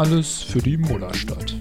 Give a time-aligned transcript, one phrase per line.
[0.00, 1.54] Alles für die Mullerstadt.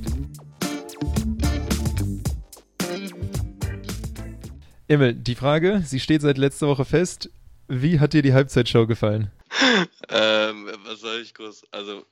[4.88, 7.30] Emil, die Frage, sie steht seit letzter Woche fest.
[7.68, 9.30] Wie hat dir die Halbzeitshow gefallen?
[10.08, 11.64] ähm, was soll ich groß?
[11.72, 12.06] Also,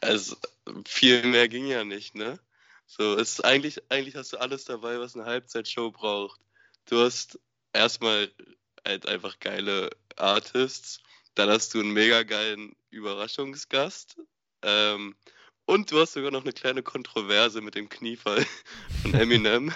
[0.00, 0.34] es,
[0.86, 2.38] viel mehr ging ja nicht, ne?
[2.86, 6.40] So, es ist eigentlich, eigentlich hast du alles dabei, was eine Halbzeitshow braucht.
[6.88, 7.38] Du hast
[7.74, 8.30] erstmal
[8.86, 11.00] halt einfach geile Artists,
[11.34, 14.16] dann hast du einen mega geilen Überraschungsgast
[14.62, 15.14] ähm,
[15.70, 18.44] und du hast sogar noch eine kleine Kontroverse mit dem Kniefall
[19.02, 19.72] von Eminem.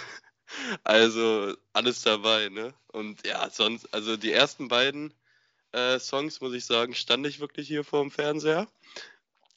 [0.83, 2.75] Also alles dabei, ne?
[2.89, 5.15] Und ja, sonst, also die ersten beiden
[5.73, 8.69] äh, Songs, muss ich sagen, stand ich wirklich hier vor dem Fernseher.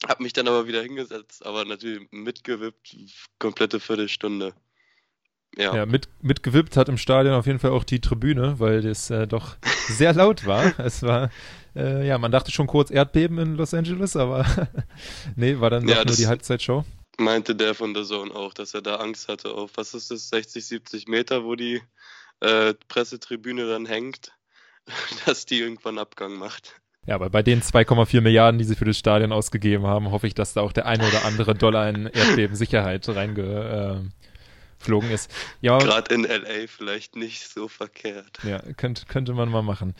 [0.06, 2.96] Hab mich dann aber wieder hingesetzt, aber natürlich mitgewippt,
[3.38, 4.54] komplette Viertelstunde.
[5.56, 9.10] Ja, ja mit, mitgewippt hat im Stadion auf jeden Fall auch die Tribüne, weil das
[9.10, 9.56] äh, doch
[9.88, 10.72] sehr laut war.
[10.78, 11.30] Es war,
[11.74, 14.46] äh, ja, man dachte schon kurz Erdbeben in Los Angeles, aber
[15.36, 16.84] nee, war dann doch ja, nur die Halbzeitshow.
[17.18, 20.28] Meinte der von der Zone auch, dass er da Angst hatte auf, was ist das,
[20.28, 21.82] 60, 70 Meter, wo die
[22.40, 24.32] äh, Pressetribüne dann hängt,
[25.26, 26.80] dass die irgendwann Abgang macht.
[27.06, 30.34] Ja, aber bei den 2,4 Milliarden, die sie für das Stadion ausgegeben haben, hoffe ich,
[30.34, 34.27] dass da auch der eine oder andere Dollar in Erdbebensicherheit reinge, äh,
[34.78, 35.30] geflogen ist.
[35.60, 38.38] Ja, Gerade in LA vielleicht nicht so verkehrt.
[38.42, 39.94] Ja, könnte, könnte man mal machen.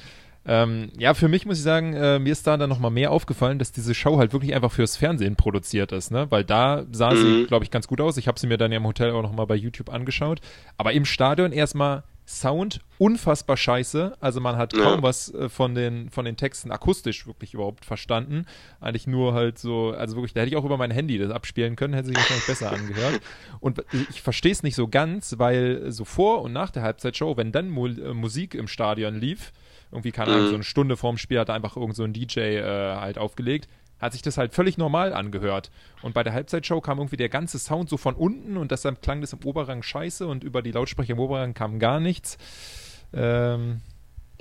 [0.47, 3.59] Ähm, ja, für mich muss ich sagen, äh, mir ist da dann nochmal mehr aufgefallen,
[3.59, 6.31] dass diese Show halt wirklich einfach fürs Fernsehen produziert ist, ne?
[6.31, 7.17] Weil da sah mhm.
[7.17, 8.17] sie, glaube ich, ganz gut aus.
[8.17, 10.41] Ich habe sie mir dann ja im Hotel auch nochmal bei YouTube angeschaut.
[10.79, 14.13] Aber im Stadion erstmal Sound unfassbar scheiße.
[14.21, 15.03] Also man hat kaum ja.
[15.03, 18.45] was äh, von den, von den Texten akustisch wirklich überhaupt verstanden.
[18.83, 21.75] Eigentlich nur halt so, also wirklich, da hätte ich auch über mein Handy das abspielen
[21.75, 23.23] können, hätte sich wahrscheinlich besser angehört.
[23.61, 27.51] Und ich verstehe es nicht so ganz, weil so vor und nach der Halbzeitshow, wenn
[27.51, 29.53] dann Mu äh, Musik im Stadion lief,
[29.91, 30.51] irgendwie, keine Ahnung, mhm.
[30.51, 33.69] so eine Stunde vorm Spiel hat einfach irgend so ein DJ äh, halt aufgelegt,
[34.01, 35.71] hat sich das halt völlig normal angehört.
[36.03, 39.21] Und bei der Halbzeitshow kam irgendwie der ganze Sound so von unten und deshalb klang
[39.21, 42.39] das im Oberrang scheiße und über die Lautsprecher im Oberrang kam gar nichts.
[43.13, 43.81] Ähm,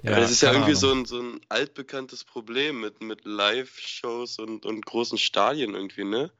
[0.03, 4.39] ja, ja, das ist ja irgendwie so ein, so ein altbekanntes Problem mit, mit Live-Shows
[4.39, 6.31] und, und großen Stadien irgendwie, ne?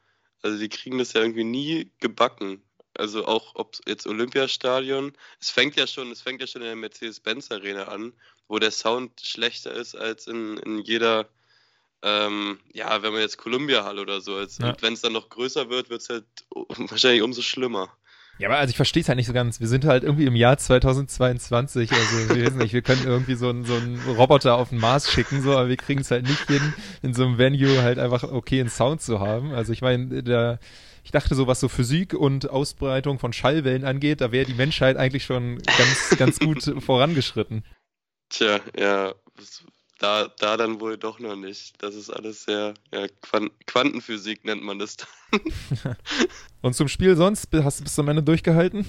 [0.44, 2.62] Also die kriegen das ja irgendwie nie gebacken.
[2.94, 6.76] Also auch ob jetzt Olympiastadion, es fängt ja schon, es fängt ja schon in der
[6.76, 8.14] Mercedes-Benz Arena an,
[8.48, 11.28] wo der Sound schlechter ist als in, in jeder
[12.04, 14.70] ähm, ja, wenn man jetzt Columbia Hall oder so, jetzt, ja.
[14.70, 16.26] und wenn es dann noch größer wird, wird es halt
[16.90, 17.90] wahrscheinlich umso schlimmer.
[18.40, 19.60] Ja, aber also ich verstehe es halt nicht so ganz.
[19.60, 21.92] Wir sind halt irgendwie im Jahr 2022.
[21.92, 25.12] Also wir wissen nicht, wir können irgendwie so einen, so einen Roboter auf den Mars
[25.12, 28.24] schicken, so, aber wir kriegen es halt nicht hin, in so einem Venue halt einfach
[28.24, 29.54] okay einen Sound zu haben.
[29.54, 30.60] Also ich meine, der
[31.08, 34.98] ich dachte so, was so Physik und Ausbreitung von Schallwellen angeht, da wäre die Menschheit
[34.98, 37.64] eigentlich schon ganz, ganz gut vorangeschritten.
[38.28, 39.16] Tja, ja,
[39.98, 41.82] da, da dann wohl doch noch nicht.
[41.82, 43.08] Das ist alles sehr, ja,
[43.66, 45.42] Quantenphysik nennt man das dann.
[46.62, 48.86] Und zum Spiel sonst, hast du bis zum Ende durchgehalten?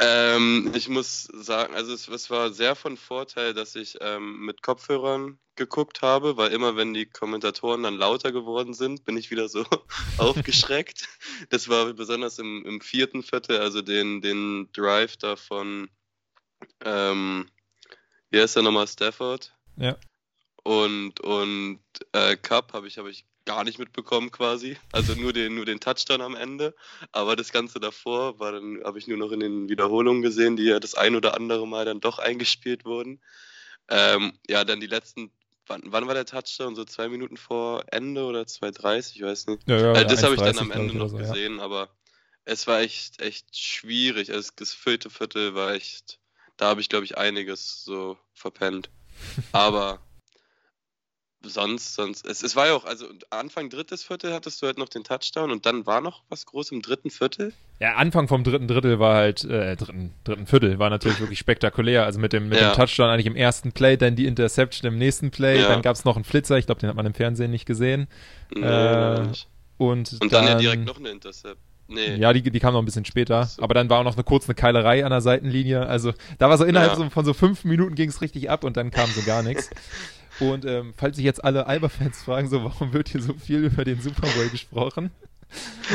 [0.00, 4.60] Ähm, ich muss sagen, also es, es, war sehr von Vorteil, dass ich ähm, mit
[4.60, 9.48] Kopfhörern geguckt habe, weil immer wenn die Kommentatoren dann lauter geworden sind, bin ich wieder
[9.48, 9.64] so
[10.18, 11.08] aufgeschreckt.
[11.50, 15.88] Das war besonders im, im, vierten Viertel, also den, den Drive da von,
[16.84, 17.46] ähm,
[18.30, 19.54] wie heißt der nochmal, Stafford?
[19.76, 19.96] Ja
[20.64, 21.80] und, und
[22.12, 24.78] äh, Cup habe ich, hab ich gar nicht mitbekommen quasi.
[24.92, 26.74] Also nur den, nur den Touchdown am Ende.
[27.12, 30.64] Aber das Ganze davor war dann, habe ich nur noch in den Wiederholungen gesehen, die
[30.64, 33.20] ja das ein oder andere Mal dann doch eingespielt wurden.
[33.90, 35.30] Ähm, ja, dann die letzten,
[35.66, 36.74] wann, wann war der Touchdown?
[36.74, 39.68] So zwei Minuten vor Ende oder 2,30, ich weiß nicht.
[39.68, 41.62] Ja, ja, also das habe ich dann am Ende noch so, gesehen, ja.
[41.62, 41.90] aber
[42.46, 44.32] es war echt, echt schwierig.
[44.32, 46.18] Also das vierte Viertel war echt,
[46.56, 48.88] da habe ich glaube ich einiges so verpennt.
[49.52, 50.00] Aber
[51.46, 54.88] sonst, sonst, es, es war ja auch, also Anfang drittes Viertel hattest du halt noch
[54.88, 57.52] den Touchdown und dann war noch was groß im dritten Viertel?
[57.80, 62.04] Ja, Anfang vom dritten Drittel war halt, äh, dritten, dritten Viertel war natürlich wirklich spektakulär.
[62.04, 62.72] Also mit dem, mit ja.
[62.72, 65.68] dem Touchdown eigentlich im ersten Play, dann die Interception im nächsten Play, ja.
[65.68, 68.08] dann gab es noch einen Flitzer, ich glaube, den hat man im Fernsehen nicht gesehen.
[68.54, 69.48] Nee, äh, nicht.
[69.76, 71.58] Und, und dann, dann, ja direkt noch eine Intercept.
[71.86, 72.16] Nee.
[72.16, 73.44] Ja, die, die kam noch ein bisschen später.
[73.44, 73.62] So.
[73.62, 75.86] Aber dann war auch noch eine kurze Keilerei an der Seitenlinie.
[75.86, 76.96] Also da war so innerhalb ja.
[76.96, 79.70] so, von so fünf Minuten ging es richtig ab und dann kam so gar nichts.
[80.40, 83.84] Und ähm, falls sich jetzt alle Alba-Fans fragen, so warum wird hier so viel über
[83.84, 85.10] den Super Bowl gesprochen?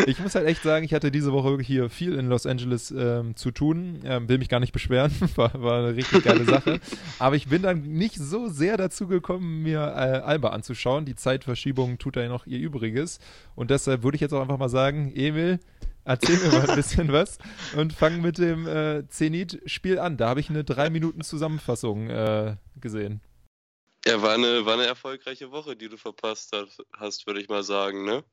[0.05, 3.35] Ich muss halt echt sagen, ich hatte diese Woche hier viel in Los Angeles ähm,
[3.35, 3.99] zu tun.
[4.03, 6.79] Ähm, will mich gar nicht beschweren, war, war eine richtig geile Sache.
[7.19, 11.05] Aber ich bin dann nicht so sehr dazu gekommen, mir äh, Alba anzuschauen.
[11.05, 13.19] Die Zeitverschiebung tut da ja noch ihr Übriges.
[13.55, 15.59] Und deshalb würde ich jetzt auch einfach mal sagen, Emil,
[16.05, 17.37] erzähl mir mal ein bisschen was
[17.75, 20.17] und fang mit dem äh, Zenit-Spiel an.
[20.17, 23.21] Da habe ich eine drei Minuten Zusammenfassung äh, gesehen.
[24.05, 26.55] Ja, war eine, war eine erfolgreiche Woche, die du verpasst
[26.97, 28.23] hast, würde ich mal sagen, ne?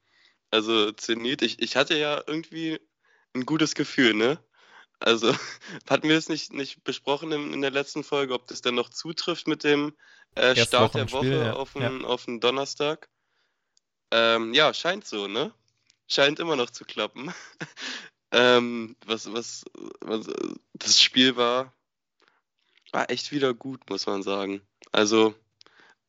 [0.50, 2.80] Also Zenit, ich, ich hatte ja irgendwie
[3.34, 4.38] ein gutes Gefühl, ne?
[5.00, 5.34] Also
[5.88, 8.90] hatten wir es nicht, nicht besprochen in, in der letzten Folge, ob das dann noch
[8.90, 9.94] zutrifft mit dem
[10.34, 11.52] äh, Start der Woche ja.
[11.54, 12.06] auf, den, ja.
[12.06, 13.08] auf den Donnerstag?
[14.10, 15.52] Ähm, ja, scheint so, ne?
[16.08, 17.34] Scheint immer noch zu klappen.
[18.30, 19.64] ähm, was, was,
[20.00, 20.26] was
[20.74, 21.74] das Spiel war,
[22.92, 24.62] war echt wieder gut, muss man sagen.
[24.92, 25.34] Also,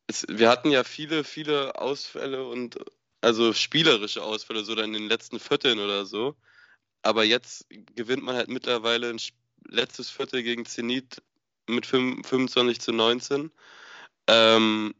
[0.08, 2.78] es, wir hatten ja viele, viele Ausfälle und
[3.20, 6.34] also spielerische Ausfälle, so dann in den letzten Vierteln oder so.
[7.02, 9.20] Aber jetzt gewinnt man halt mittlerweile ein
[9.68, 11.22] letztes Viertel gegen Zenit
[11.68, 13.52] mit 25 zu 19.
[14.26, 14.94] Ähm,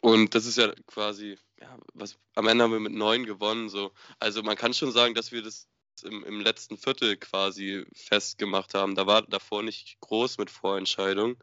[0.00, 3.68] und das ist ja quasi, ja, was, am Ende haben wir mit 9 gewonnen.
[3.68, 3.92] So.
[4.18, 5.66] Also man kann schon sagen, dass wir das
[6.02, 8.94] im, im letzten Viertel quasi festgemacht haben.
[8.94, 11.36] Da war davor nicht groß mit Vorentscheidung.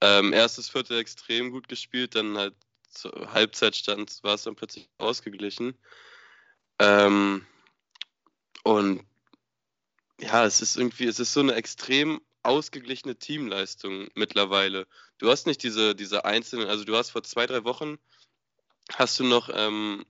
[0.00, 2.54] Ähm, erstes Viertel extrem gut gespielt, dann halt
[2.90, 5.76] zur Halbzeit stand, war es dann plötzlich ausgeglichen.
[6.78, 7.46] Ähm,
[8.62, 9.04] und
[10.20, 14.86] ja, es ist irgendwie, es ist so eine extrem ausgeglichene Teamleistung mittlerweile.
[15.18, 17.98] Du hast nicht diese, diese einzelnen, also du hast vor zwei, drei Wochen,
[18.94, 20.04] hast du noch ähm,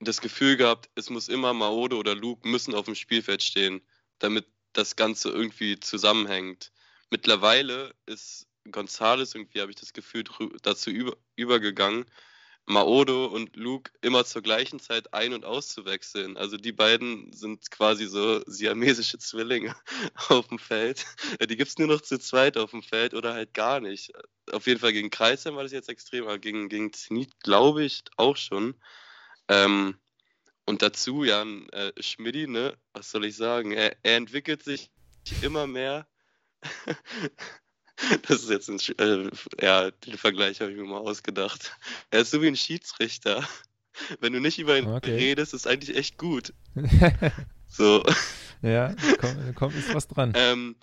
[0.00, 3.80] das Gefühl gehabt, es muss immer Maode oder Luke müssen auf dem Spielfeld stehen,
[4.18, 6.70] damit das Ganze irgendwie zusammenhängt.
[7.10, 10.24] Mittlerweile ist Gonzales irgendwie, habe ich das Gefühl,
[10.62, 12.06] dazu über, übergegangen,
[12.66, 16.36] Maodo und Luke immer zur gleichen Zeit ein- und auszuwechseln.
[16.36, 19.74] Also die beiden sind quasi so siamesische Zwillinge
[20.28, 21.06] auf dem Feld.
[21.40, 24.12] Die gibt es nur noch zu zweit auf dem Feld oder halt gar nicht.
[24.52, 28.02] Auf jeden Fall gegen Kreisheim war das jetzt extrem, aber gegen, gegen Zenit glaube ich
[28.16, 28.74] auch schon.
[29.48, 29.96] Ähm,
[30.64, 33.70] und dazu, ja, äh, Schmidti, ne, was soll ich sagen?
[33.70, 34.90] Er, er entwickelt sich
[35.40, 36.08] immer mehr.
[38.28, 41.72] Das ist jetzt ein, äh, ja, den Vergleich habe ich mir mal ausgedacht.
[42.10, 43.46] Er ist so wie ein Schiedsrichter.
[44.20, 45.14] Wenn du nicht über ihn okay.
[45.14, 46.52] redest, ist eigentlich echt gut.
[47.68, 48.04] so.
[48.62, 50.32] Ja, kommt, kommt ist was dran.
[50.36, 50.76] Ähm,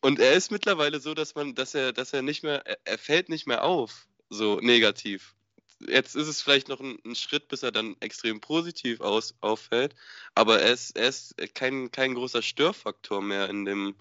[0.00, 3.28] und er ist mittlerweile so, dass man, dass er, dass er nicht mehr, er fällt
[3.28, 5.34] nicht mehr auf, so negativ.
[5.78, 9.94] Jetzt ist es vielleicht noch ein, ein Schritt, bis er dann extrem positiv aus, auffällt,
[10.34, 13.94] aber er ist, er ist kein, kein großer Störfaktor mehr in dem,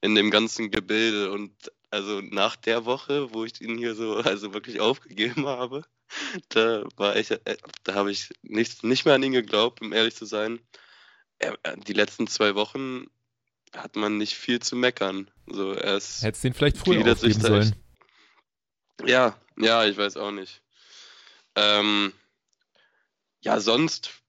[0.00, 1.52] in dem ganzen Gebilde und
[1.90, 5.84] also nach der Woche, wo ich ihn hier so also wirklich aufgegeben habe,
[6.48, 10.16] da war ich, äh, da habe ich nicht, nicht mehr an ihn geglaubt, um ehrlich
[10.16, 10.60] zu sein.
[11.38, 13.06] Er, die letzten zwei Wochen
[13.74, 15.30] hat man nicht viel zu meckern.
[15.46, 17.76] So, er ist, Hättest den vielleicht früher aufgeben sollen.
[19.06, 20.60] Ja, ja, ich weiß auch nicht.
[21.54, 22.12] Ähm,
[23.40, 24.19] ja, sonst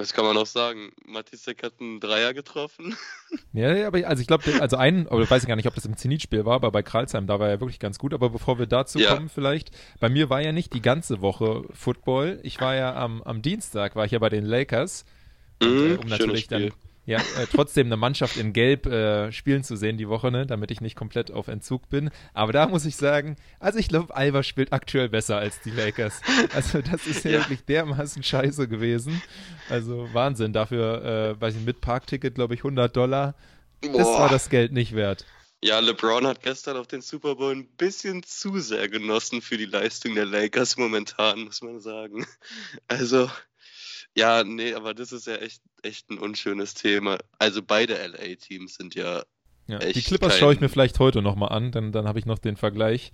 [0.00, 0.92] was kann man noch sagen?
[1.06, 2.96] Matisek hat einen Dreier getroffen.
[3.52, 5.84] Ja, ja aber also ich glaube, also einen, aber ich weiß gar nicht, ob das
[5.84, 8.12] im Zenit-Spiel war, aber bei Kralsheim, da war er wirklich ganz gut.
[8.12, 9.14] Aber bevor wir dazu ja.
[9.14, 9.70] kommen, vielleicht,
[10.00, 12.40] bei mir war ja nicht die ganze Woche Football.
[12.42, 15.04] Ich war ja am, am Dienstag, war ich ja bei den Lakers.
[15.62, 16.72] Mhm, und, äh, um natürlich dann
[17.06, 20.70] ja, äh, trotzdem eine Mannschaft in Gelb äh, spielen zu sehen die Woche, ne, damit
[20.70, 22.10] ich nicht komplett auf Entzug bin.
[22.34, 26.20] Aber da muss ich sagen, also ich glaube, Alba spielt aktuell besser als die Lakers.
[26.54, 27.38] Also das ist ja, ja.
[27.38, 29.22] wirklich dermaßen scheiße gewesen.
[29.68, 30.52] Also Wahnsinn.
[30.52, 33.34] Dafür, äh, weiß ich, mit Parkticket, glaube ich, 100 Dollar.
[33.80, 33.98] Boah.
[33.98, 35.24] Das war das Geld nicht wert.
[35.62, 39.66] Ja, LeBron hat gestern auf den Super Bowl ein bisschen zu sehr genossen für die
[39.66, 42.26] Leistung der Lakers momentan, muss man sagen.
[42.88, 43.30] Also,
[44.16, 47.18] ja, nee, aber das ist ja echt, echt ein unschönes Thema.
[47.38, 49.22] Also beide LA-Teams sind ja.
[49.66, 50.40] ja echt die Clippers kein...
[50.40, 53.12] schaue ich mir vielleicht heute nochmal an, denn dann habe ich noch den Vergleich.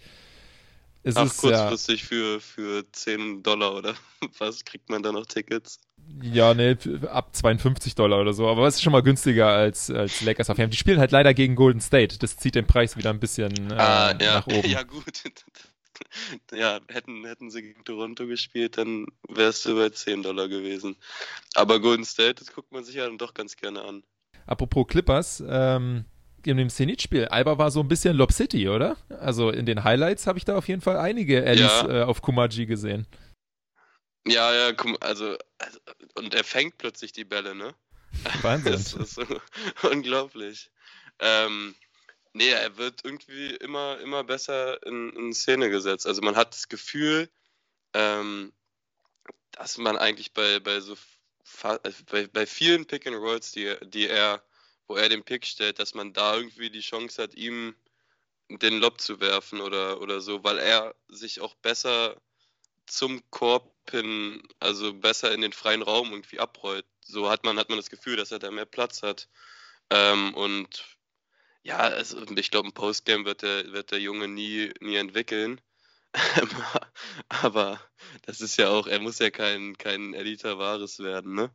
[1.03, 3.95] Es Ach, ist, kurzfristig ja, für, für 10 Dollar oder
[4.38, 5.79] was kriegt man da noch Tickets?
[6.21, 6.76] Ja, ne,
[7.12, 8.49] ab 52 Dollar oder so.
[8.49, 11.55] Aber es ist schon mal günstiger als, als Lakers auf Die spielen halt leider gegen
[11.55, 12.19] Golden State.
[12.19, 14.35] Das zieht den Preis wieder ein bisschen äh, ah, ja.
[14.35, 14.69] nach oben.
[14.69, 15.23] Ja, gut.
[16.53, 20.97] ja, hätten, hätten sie gegen Toronto gespielt, dann wärst du bei 10 Dollar gewesen.
[21.55, 24.03] Aber Golden State, das guckt man sich ja dann doch ganz gerne an.
[24.47, 26.05] Apropos Clippers, ähm,
[26.45, 28.97] in dem Zenit-Spiel, Alba war so ein bisschen Lob City, oder?
[29.09, 32.03] Also in den Highlights habe ich da auf jeden Fall einige Allies ja.
[32.03, 33.07] äh, auf Kumaji gesehen.
[34.26, 35.79] Ja, ja, also, also,
[36.15, 37.75] und er fängt plötzlich die Bälle, ne?
[38.43, 38.73] Wahnsinn.
[38.73, 39.25] das ist so
[39.91, 40.71] unglaublich.
[41.19, 41.75] Ähm,
[42.37, 46.07] Nee, er wird irgendwie immer, immer besser in, in Szene gesetzt.
[46.07, 47.31] Also man hat das Gefühl,
[47.95, 48.52] ähm,
[49.52, 50.99] dass man eigentlich bei, bei so
[51.62, 51.78] äh,
[52.11, 54.43] bei, bei vielen Pick and Rolls, die, die er,
[54.87, 57.75] wo er den Pick stellt, dass man da irgendwie die Chance hat, ihm
[58.50, 62.21] den Lob zu werfen oder, oder so, weil er sich auch besser
[62.85, 66.85] zum Korb hin, also besser in den freien Raum irgendwie abrollt.
[67.00, 69.26] So hat man, hat man das Gefühl, dass er da mehr Platz hat.
[69.88, 70.96] Ähm, und
[71.67, 75.61] ja, also ich glaube, ein Postgame wird der, wird der Junge nie, nie entwickeln.
[77.29, 77.81] aber
[78.25, 81.51] das ist ja auch, er muss ja kein, kein Eddie Tavares werden, ne?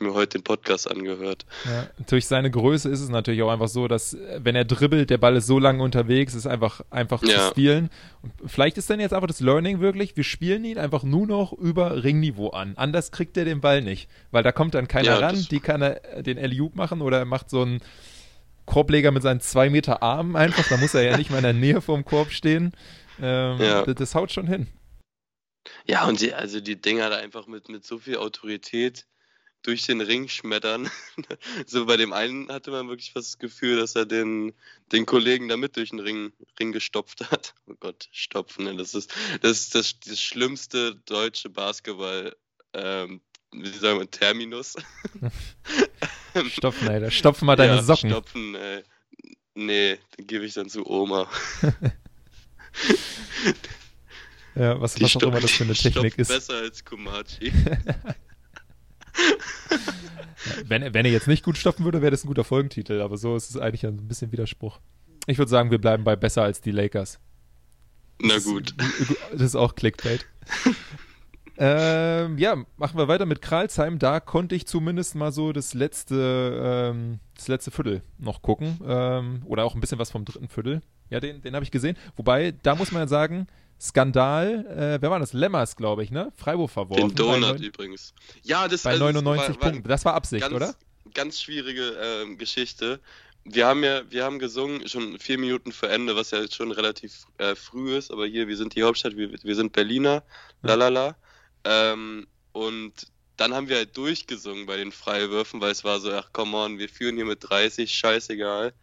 [0.00, 1.44] mir heute den Podcast angehört.
[1.66, 5.10] Ja, durch seine Größe ist es natürlich auch einfach so, dass äh, wenn er dribbelt,
[5.10, 7.28] der Ball ist so lange unterwegs, ist einfach einfach ja.
[7.28, 7.90] zu spielen.
[8.22, 11.52] Und vielleicht ist dann jetzt einfach das Learning wirklich, wir spielen ihn einfach nur noch
[11.52, 12.74] über Ringniveau an.
[12.76, 15.82] Anders kriegt er den Ball nicht, weil da kommt dann keiner ja, ran, die kann
[15.82, 17.80] er äh, den Eliup machen oder er macht so einen
[18.70, 21.52] Korbleger mit seinen zwei Meter Armen einfach, da muss er ja nicht mal in der
[21.52, 22.72] Nähe vom Korb stehen.
[23.20, 23.82] Ähm, ja.
[23.82, 24.68] das, das, haut schon hin.
[25.86, 29.06] Ja, und die, also die Dinger da einfach mit, mit so viel Autorität
[29.62, 30.88] durch den Ring schmettern.
[31.66, 34.54] so bei dem einen hatte man wirklich fast das Gefühl, dass er den,
[34.92, 37.54] den Kollegen damit durch den Ring, Ring gestopft hat.
[37.66, 38.76] Oh Gott, stopfen, ne?
[38.76, 39.12] das ist
[39.42, 42.34] das, ist das, das schlimmste deutsche Basketball,
[42.72, 43.20] ähm,
[43.52, 44.76] wie sagen wir, Terminus.
[46.50, 48.10] stopfen, ey, stopfen mal deine ja, Socken.
[48.10, 48.82] Stopfen, ey.
[49.54, 51.28] Nee, den gebe ich dann zu Oma.
[54.54, 56.28] ja, was, was auch immer das für eine Technik ist.
[56.28, 57.52] besser als Kumachi.
[60.64, 63.34] wenn, wenn er jetzt nicht gut stopfen würde, wäre das ein guter Folgentitel, aber so
[63.36, 64.78] ist es eigentlich ein bisschen Widerspruch.
[65.26, 67.18] Ich würde sagen, wir bleiben bei besser als die Lakers.
[68.22, 68.74] Na gut.
[69.32, 70.26] Das ist auch Clickbait.
[71.58, 73.98] Ähm, ja, machen wir weiter mit Kralsheim.
[73.98, 78.78] Da konnte ich zumindest mal so das letzte, ähm, das letzte Viertel noch gucken.
[78.86, 80.80] Ähm, oder auch ein bisschen was vom dritten Viertel.
[81.10, 81.96] Ja, den, den habe ich gesehen.
[82.16, 83.46] Wobei, da muss man ja sagen,
[83.80, 85.32] Skandal, äh, wer war das?
[85.32, 86.32] Lemmers, glaube ich, ne?
[86.36, 87.08] Freiburg verworfen.
[87.08, 88.14] Den Donut übrigens.
[88.42, 89.88] Ja, das bei also, 99 war, Punkten.
[89.88, 90.74] Das war Absicht, ganz, oder?
[91.14, 93.00] Ganz schwierige äh, Geschichte.
[93.44, 97.24] Wir haben ja, wir haben gesungen schon vier Minuten vor Ende, was ja schon relativ
[97.38, 100.22] äh, früh ist, aber hier, wir sind die Hauptstadt, wir, wir sind Berliner,
[100.62, 101.16] lalala.
[101.64, 106.32] Ähm, und dann haben wir halt durchgesungen bei den Freiwürfen, weil es war so, ach
[106.32, 108.74] come on, wir führen hier mit 30, scheißegal.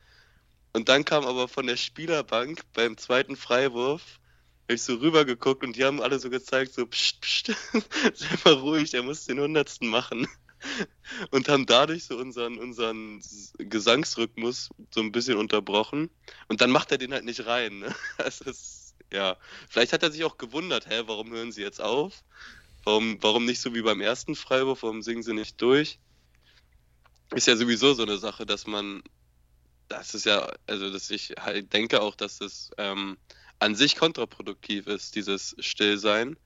[0.73, 4.19] Und dann kam aber von der Spielerbank beim zweiten Freiwurf
[4.67, 7.47] habe ich so rübergeguckt und die haben alle so gezeigt, so pst, pst,
[8.13, 10.27] sei mal ruhig, der muss den Hundertsten machen.
[11.31, 13.21] Und haben dadurch so unseren, unseren
[13.59, 16.09] Gesangsrhythmus so ein bisschen unterbrochen.
[16.47, 17.79] Und dann macht er den halt nicht rein.
[17.79, 17.95] Ne?
[18.17, 19.37] Das ist, ja.
[19.69, 22.23] Vielleicht hat er sich auch gewundert, hä, warum hören sie jetzt auf?
[22.87, 24.81] Warum, warum nicht so wie beim ersten Freiwurf?
[24.81, 25.99] Warum singen sie nicht durch?
[27.35, 29.03] Ist ja sowieso so eine Sache, dass man,
[29.89, 33.17] das ist ja, also dass ich halt denke auch, dass das ähm,
[33.59, 36.37] an sich kontraproduktiv ist, dieses Stillsein.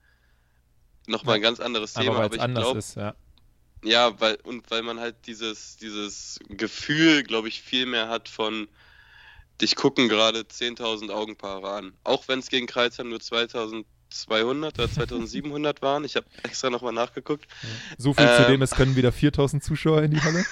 [1.06, 2.80] Nochmal ein ganz anderes Thema, aber, aber ich glaube.
[2.96, 3.14] Ja.
[3.84, 8.66] ja, weil, und weil man halt dieses, dieses Gefühl, glaube ich, viel mehr hat von,
[9.60, 11.92] dich gucken gerade 10.000 Augenpaare an.
[12.02, 13.20] Auch wenn es gegen Kreuzheim nur
[14.14, 16.04] 2200 oder 2700 waren.
[16.04, 17.46] Ich habe extra nochmal nachgeguckt.
[17.98, 20.44] So viel ähm, zu dem, es können wieder 4000 Zuschauer in die Halle.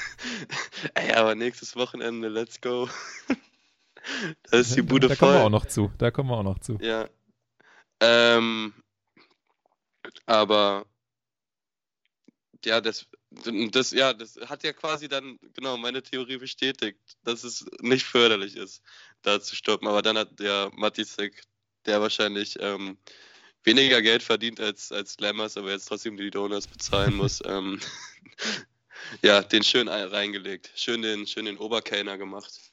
[0.94, 2.88] Ey, aber nächstes Wochenende, let's go.
[4.50, 5.28] da ist die Bude da, da voll.
[5.28, 5.92] Da kommen wir auch noch zu.
[5.98, 6.78] Da kommen wir auch noch zu.
[6.80, 7.08] Ja.
[8.00, 8.72] Ähm,
[10.26, 10.86] aber
[12.64, 13.06] ja, das,
[13.70, 18.56] das, ja, das hat ja quasi dann genau meine Theorie bestätigt, dass es nicht förderlich
[18.56, 18.82] ist,
[19.22, 19.88] da zu stoppen.
[19.88, 21.42] Aber dann hat der Matisek,
[21.86, 22.98] der wahrscheinlich ähm,
[23.64, 27.80] weniger Geld verdient als, als Lammers, aber jetzt trotzdem die Donuts bezahlen muss, ähm,
[29.22, 30.70] ja, den schön reingelegt.
[30.74, 32.70] Schön den, schön den Oberkellner gemacht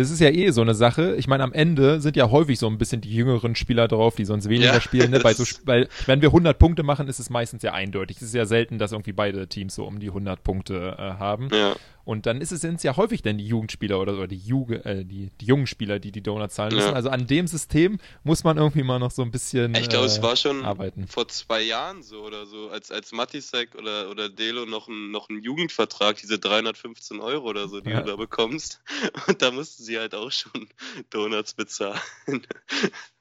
[0.00, 1.16] das ist ja eh so eine Sache.
[1.16, 4.24] Ich meine, am Ende sind ja häufig so ein bisschen die jüngeren Spieler drauf, die
[4.24, 5.10] sonst weniger ja, spielen.
[5.10, 5.20] Ne?
[5.22, 8.16] Bei so, weil, wenn wir 100 Punkte machen, ist es meistens ja eindeutig.
[8.16, 11.48] Es ist ja selten, dass irgendwie beide Teams so um die 100 Punkte äh, haben.
[11.52, 11.76] Ja.
[12.04, 15.04] Und dann ist es sind ja häufig dann die Jugendspieler oder, oder die, Juge, äh,
[15.04, 16.88] die, die jungen Spieler, die die Donuts zahlen müssen.
[16.88, 16.94] Ja.
[16.94, 20.08] Also an dem System muss man irgendwie mal noch so ein bisschen Ich glaube, äh,
[20.08, 21.06] es war schon arbeiten.
[21.08, 25.28] vor zwei Jahren so oder so, als, als Matisek oder, oder Delo noch, ein, noch
[25.28, 28.00] einen Jugendvertrag, diese 315 Euro oder so, die ja.
[28.00, 28.80] du da bekommst.
[29.26, 30.68] Und da mussten sie halt auch schon
[31.10, 32.00] Donuts bezahlen.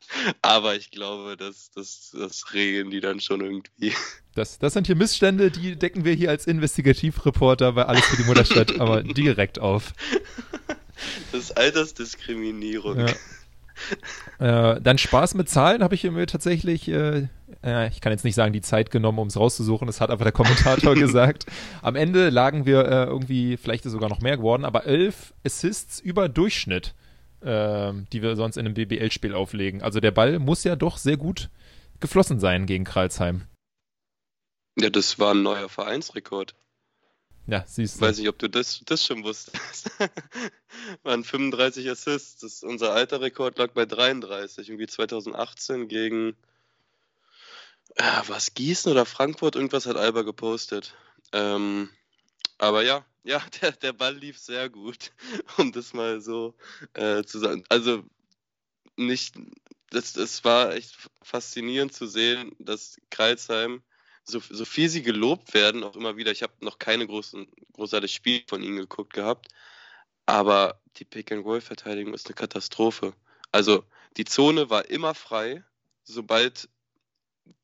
[0.42, 3.94] Aber ich glaube, das, das, das regeln die dann schon irgendwie.
[4.36, 8.24] Das, das sind hier Missstände, die decken wir hier als Investigativreporter bei Alles für die
[8.24, 9.92] Mutterstadt aber direkt auf.
[11.34, 13.00] Das ist Altersdiskriminierung.
[13.00, 14.76] Ja.
[14.76, 17.28] Äh, dann Spaß mit Zahlen habe ich mir tatsächlich, äh,
[17.64, 20.24] äh, ich kann jetzt nicht sagen, die Zeit genommen, um es rauszusuchen, das hat aber
[20.24, 21.46] der Kommentator gesagt.
[21.82, 26.00] Am Ende lagen wir äh, irgendwie, vielleicht ist sogar noch mehr geworden, aber elf Assists
[26.00, 26.94] über Durchschnitt
[27.42, 29.82] äh, die wir sonst in einem BBL-Spiel auflegen.
[29.82, 31.50] Also der Ball muss ja doch sehr gut
[32.00, 33.44] geflossen sein gegen Kralsheim.
[34.78, 36.56] Ja, das war ein neuer Vereinsrekord.
[37.48, 38.02] Ja, siehst du.
[38.02, 39.92] Weiß nicht, ob du das, das schon wusstest.
[41.04, 42.42] waren 35 Assists.
[42.42, 44.70] Das, unser alter Rekord lag bei 33.
[44.70, 46.36] Irgendwie 2018 gegen
[47.96, 49.56] äh, was Gießen oder Frankfurt.
[49.56, 50.94] Irgendwas hat Alba gepostet.
[51.34, 51.90] Ähm,
[52.60, 55.12] aber ja, ja, der, der Ball lief sehr gut,
[55.58, 56.56] um das mal so
[56.94, 57.64] äh, zu sagen.
[57.70, 58.04] Also
[58.96, 59.36] nicht,
[59.90, 63.82] das, das war echt faszinierend zu sehen, dass Kreilsheim,
[64.24, 68.14] so, so viel sie gelobt werden, auch immer wieder, ich habe noch keine großen, großartig
[68.14, 69.48] Spiel von ihnen geguckt gehabt,
[70.26, 73.14] aber die Pick-and-Roll-Verteidigung ist eine Katastrophe.
[73.52, 73.84] Also
[74.18, 75.64] die Zone war immer frei,
[76.04, 76.70] sobald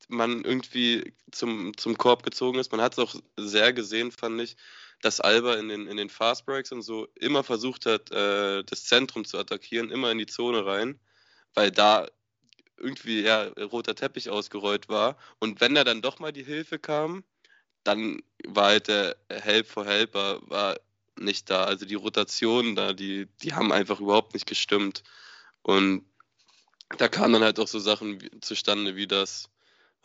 [0.08, 2.72] man irgendwie zum, zum Korb gezogen ist.
[2.72, 4.56] Man hat es auch sehr gesehen, fand ich,
[5.02, 8.84] dass Alba in den, in den Fast Breaks und so immer versucht hat, äh, das
[8.84, 10.98] Zentrum zu attackieren, immer in die Zone rein,
[11.54, 12.06] weil da
[12.78, 15.16] irgendwie ja, roter Teppich ausgerollt war.
[15.38, 17.24] Und wenn da dann doch mal die Hilfe kam,
[17.84, 20.78] dann war halt der Help for Helper war
[21.18, 21.64] nicht da.
[21.64, 25.02] Also die Rotationen da, die, die haben einfach überhaupt nicht gestimmt.
[25.62, 26.04] Und
[26.98, 29.48] da kamen dann halt auch so Sachen zustande wie das,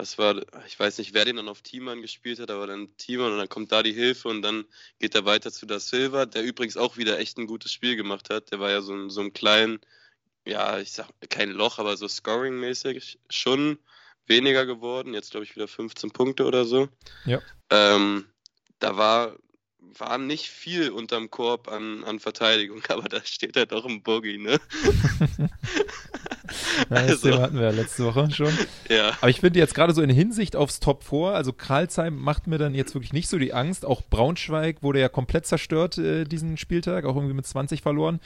[0.01, 3.33] was war, ich weiß nicht, wer den dann auf Teamern gespielt hat, aber dann Teamern
[3.33, 4.65] und dann kommt da die Hilfe und dann
[4.99, 8.31] geht er weiter zu Da Silva, der übrigens auch wieder echt ein gutes Spiel gemacht
[8.31, 8.51] hat.
[8.51, 9.79] Der war ja so, ein, so ein kleinen,
[10.43, 13.77] ja, ich sag kein Loch, aber so scoring-mäßig schon
[14.25, 15.13] weniger geworden.
[15.13, 16.89] Jetzt glaube ich wieder 15 Punkte oder so.
[17.25, 17.39] Ja.
[17.69, 18.25] Ähm,
[18.79, 19.35] da war,
[19.77, 24.39] war nicht viel unterm Korb an, an Verteidigung, aber da steht halt auch ein Boogie,
[24.39, 24.59] ne?
[26.89, 27.29] Ja, das also.
[27.29, 28.57] Thema hatten wir ja letzte Woche schon.
[28.89, 29.17] Ja.
[29.21, 32.57] Aber ich finde jetzt gerade so in Hinsicht aufs Top 4, also Karlsheim macht mir
[32.57, 33.85] dann jetzt wirklich nicht so die Angst.
[33.85, 38.19] Auch Braunschweig wurde ja komplett zerstört äh, diesen Spieltag, auch irgendwie mit 20 verloren.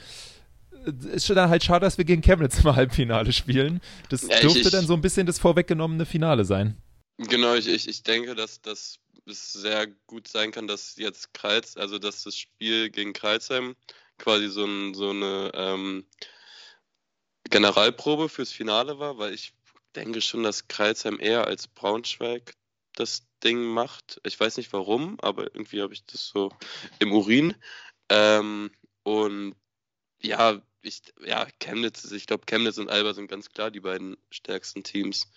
[0.86, 3.80] Äh, ist schon dann halt schade, dass wir gegen Chemnitz im Halbfinale spielen.
[4.08, 6.76] Das ja, dürfte ich, ich, dann so ein bisschen das vorweggenommene Finale sein.
[7.18, 11.98] Genau, ich, ich, ich denke, dass das sehr gut sein kann, dass jetzt Kreuz, also
[11.98, 13.74] dass das Spiel gegen Kreuzheim
[14.18, 16.04] quasi so, ein, so eine ähm,
[17.50, 19.52] Generalprobe fürs Finale war, weil ich
[19.94, 22.54] denke schon, dass Kreilsheim eher als Braunschweig
[22.94, 24.20] das Ding macht.
[24.24, 26.50] Ich weiß nicht warum, aber irgendwie habe ich das so
[26.98, 27.54] im Urin.
[28.08, 28.70] Ähm,
[29.02, 29.54] und
[30.22, 34.82] ja, ich, ja, Chemnitz, ich glaube, Chemnitz und Alba sind ganz klar die beiden stärksten
[34.82, 35.30] Teams.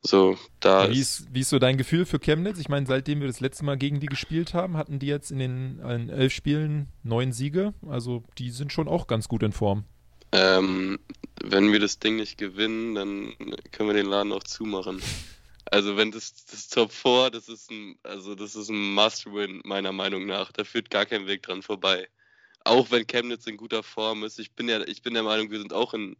[0.00, 2.58] So, da wie, ist, wie ist so dein Gefühl für Chemnitz?
[2.60, 5.38] Ich meine, seitdem wir das letzte Mal gegen die gespielt haben, hatten die jetzt in
[5.38, 7.74] den in elf Spielen neun Siege.
[7.88, 9.84] Also die sind schon auch ganz gut in Form.
[10.32, 10.98] Ähm,
[11.42, 13.34] wenn wir das Ding nicht gewinnen, dann
[13.72, 15.02] können wir den Laden auch zumachen.
[15.70, 19.92] Also wenn das, das Top 4, das ist ein, also das ist ein Must-Win, meiner
[19.92, 20.50] Meinung nach.
[20.52, 22.08] Da führt gar kein Weg dran vorbei.
[22.64, 24.38] Auch wenn Chemnitz in guter Form ist.
[24.38, 26.16] Ich bin ja, ich bin der Meinung, wir sind auch in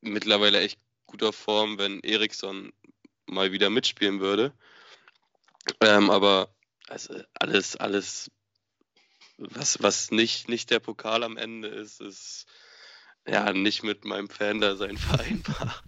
[0.00, 2.72] mittlerweile echt guter Form, wenn Eriksson
[3.26, 4.52] mal wieder mitspielen würde.
[5.80, 6.54] Ähm, aber
[6.88, 8.30] also alles, alles,
[9.36, 12.46] was, was nicht, nicht der Pokal am Ende ist, ist
[13.26, 15.82] ja, nicht mit meinem Fan da sein vereinbar.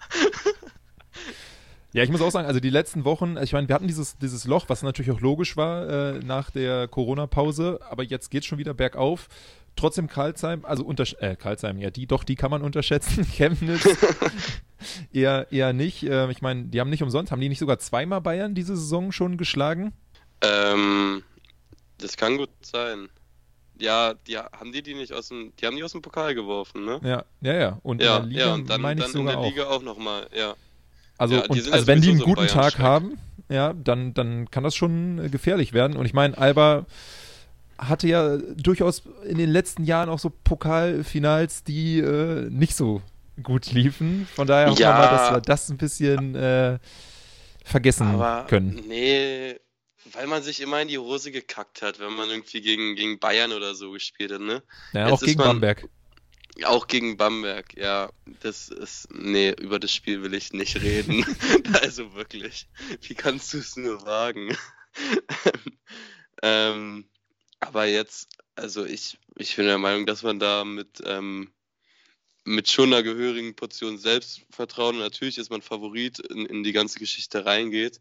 [1.95, 4.47] Ja, ich muss auch sagen, also die letzten Wochen, ich meine, wir hatten dieses, dieses
[4.47, 8.59] Loch, was natürlich auch logisch war äh, nach der Corona-Pause, aber jetzt geht es schon
[8.59, 9.29] wieder bergauf.
[9.77, 13.25] Trotzdem Karlsheim, also unter, äh, Karlsheim, ja, die, doch, die kann man unterschätzen.
[13.33, 13.87] Chemnitz
[15.13, 16.03] eher, eher nicht.
[16.03, 19.13] Äh, ich meine, die haben nicht umsonst, haben die nicht sogar zweimal Bayern diese Saison
[19.13, 19.93] schon geschlagen?
[20.41, 21.23] Ähm,
[21.99, 23.09] das kann gut sein.
[23.79, 26.85] Ja, die haben die die nicht aus dem, die haben die aus dem Pokal geworfen,
[26.85, 27.01] ne?
[27.03, 27.79] Ja, ja, ja.
[27.83, 30.29] Und ja, in der Liga ja, und dann, dann in der Liga auch, auch nochmal,
[30.37, 30.55] ja.
[31.19, 34.65] Also, ja, und, also wenn die einen so guten Tag haben, ja, dann, dann kann
[34.65, 35.97] das schon gefährlich werden.
[35.97, 36.87] Und ich meine, Alba
[37.79, 43.03] hatte ja durchaus in den letzten Jahren auch so Pokalfinals, die äh, nicht so
[43.43, 44.27] gut liefen.
[44.35, 46.79] Von daher hoffen ja, wir mal, dass wir das ein bisschen äh,
[47.65, 48.81] vergessen können.
[48.89, 49.57] Nee,
[50.13, 53.53] weil man sich immer in die Hose gekackt hat, wenn man irgendwie gegen, gegen Bayern
[53.53, 54.63] oder so gespielt hat, ne?
[54.93, 55.89] Ja, Jetzt auch gegen man, Bamberg.
[56.65, 58.11] Auch gegen Bamberg, ja.
[58.41, 59.09] Das ist.
[59.13, 61.25] Nee, über das Spiel will ich nicht reden.
[61.83, 62.69] also wirklich.
[63.03, 64.57] Wie kannst du es nur wagen?
[66.43, 67.09] ähm,
[67.61, 71.51] aber jetzt, also ich, ich bin der Meinung, dass man da mit, ähm,
[72.45, 77.47] mit schon einer gehörigen Portion Selbstvertrauen, natürlich ist man Favorit, in, in die ganze Geschichte
[77.47, 78.01] reingeht.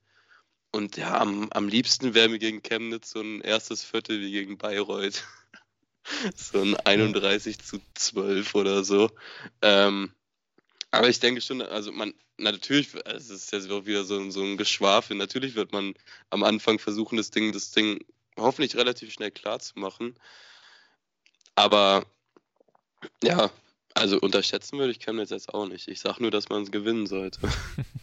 [0.74, 4.58] Und ja, am, am liebsten wäre mir gegen Chemnitz so ein erstes Viertel wie gegen
[4.58, 5.24] Bayreuth.
[6.36, 9.12] so ein 31 zu 12 oder so.
[9.62, 10.12] Ähm,
[10.90, 14.58] aber ich denke schon, also man, natürlich, es ist jetzt auch wieder so, so ein
[14.58, 15.94] Geschwafel, natürlich wird man
[16.32, 18.04] am Anfang versuchen, das Ding, das Ding
[18.36, 20.16] hoffentlich relativ schnell klar zu machen.
[21.54, 22.04] Aber
[23.24, 23.52] ja,
[23.94, 25.88] also unterschätzen würde ich Chemnitz jetzt auch nicht.
[25.88, 27.42] Ich sage nur, dass man es gewinnen sollte.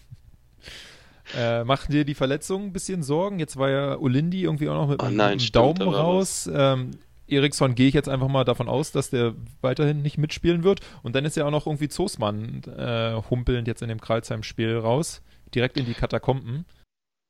[1.36, 3.38] Äh, machen dir die Verletzungen ein bisschen Sorgen?
[3.38, 6.50] Jetzt war ja Olindi irgendwie auch noch mit oh nein, einem Daumen raus.
[6.52, 6.92] Ähm,
[7.28, 10.80] Eriksson gehe ich jetzt einfach mal davon aus, dass der weiterhin nicht mitspielen wird.
[11.02, 15.22] Und dann ist ja auch noch irgendwie Zosmann äh, humpelnd jetzt in dem Kreuzheim-Spiel raus.
[15.54, 16.64] Direkt in die Katakomben.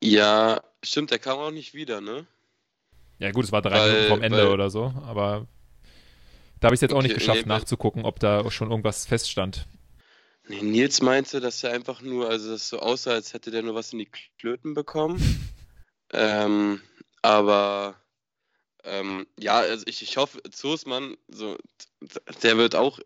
[0.02, 2.26] Ja, stimmt, der kam auch nicht wieder, ne?
[3.18, 5.46] Ja, gut, es war drei weil, Minuten vom Ende weil, oder so, aber
[6.58, 9.06] da habe ich es jetzt okay, auch nicht geschafft, nee, nachzugucken, ob da schon irgendwas
[9.06, 9.66] feststand.
[10.50, 13.76] Nee, Nils meinte, dass er einfach nur, also es so aussah, als hätte der nur
[13.76, 15.20] was in die Klöten bekommen.
[16.12, 16.82] ähm,
[17.22, 17.94] aber
[18.82, 21.56] ähm, ja, also ich, ich hoffe, Zosmann, so,
[22.42, 22.98] der wird auch,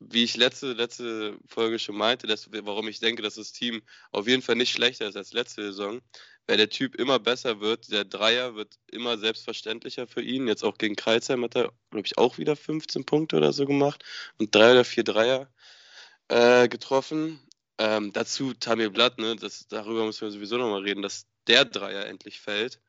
[0.00, 4.26] wie ich letzte, letzte Folge schon meinte, dass, warum ich denke, dass das Team auf
[4.26, 6.00] jeden Fall nicht schlechter ist als letzte Saison,
[6.48, 7.92] weil der Typ immer besser wird.
[7.92, 10.48] Der Dreier wird immer selbstverständlicher für ihn.
[10.48, 14.02] Jetzt auch gegen Kreuzheim hat er, glaube ich, auch wieder 15 Punkte oder so gemacht
[14.40, 15.48] und drei oder vier Dreier
[16.28, 17.40] äh, getroffen.
[17.78, 22.06] Ähm, dazu Tamir Blatt, ne, das, darüber müssen wir sowieso nochmal reden, dass der Dreier
[22.06, 22.80] endlich fällt.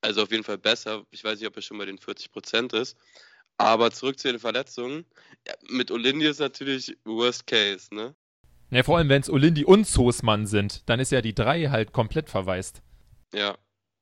[0.00, 1.04] Also auf jeden Fall besser.
[1.10, 2.96] Ich weiß nicht, ob er schon bei den 40 Prozent ist.
[3.58, 5.06] Aber zurück zu den Verletzungen.
[5.46, 8.14] Ja, mit Olindi ist natürlich Worst Case, ne?
[8.70, 11.92] Ja, vor allem, wenn es Olindi und Soßmann sind, dann ist ja die 3 halt
[11.92, 12.82] komplett verwaist.
[13.32, 13.56] Ja.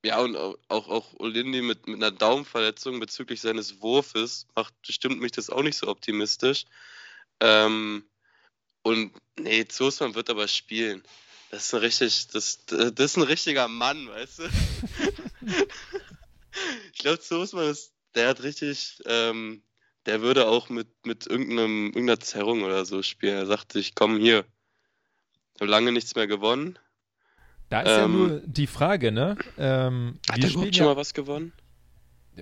[0.04, 5.32] Ja, und auch, auch Olindi mit, mit einer Daumenverletzung bezüglich seines Wurfes macht bestimmt mich
[5.32, 6.66] das auch nicht so optimistisch.
[7.40, 8.04] Ähm,
[8.84, 11.02] und nee, Soßmann wird aber spielen.
[11.50, 14.42] Das ist ein richtig, das, das ist ein richtiger Mann, weißt du?
[16.92, 19.62] ich glaube, Soßmann ist, der hat richtig, ähm,
[20.06, 23.36] der würde auch mit, mit irgendeinem, irgendeiner Zerrung oder so spielen.
[23.36, 24.44] Er sagt sich, komm hier.
[25.54, 26.78] Ich habe lange nichts mehr gewonnen.
[27.70, 29.36] Da ist ähm, ja nur die Frage, ne?
[29.56, 31.52] Ähm, hat er überhaupt schon mal was gewonnen?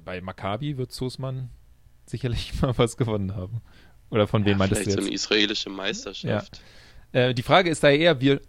[0.04, 1.50] Bei Maccabi wird Soßmann
[2.06, 3.62] sicherlich mal was gewonnen haben.
[4.12, 5.00] Oder von wem ja, meintest du jetzt?
[5.00, 6.60] so eine israelische Meisterschaft.
[7.14, 7.28] Ja.
[7.28, 8.42] Äh, die Frage ist da eher, wir,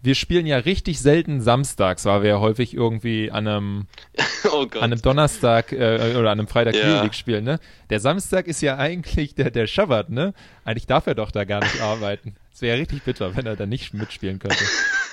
[0.00, 3.86] wir spielen ja richtig selten samstags, weil wir ja häufig irgendwie an einem,
[4.50, 7.12] oh an einem Donnerstag äh, oder an einem Freitag ja.
[7.12, 7.60] Spielen, ne?
[7.90, 10.32] Der Samstag ist ja eigentlich der, der Schabbat, ne?
[10.64, 12.36] Eigentlich darf er doch da gar nicht arbeiten.
[12.54, 14.64] Es wäre ja richtig bitter, wenn er da nicht mitspielen könnte.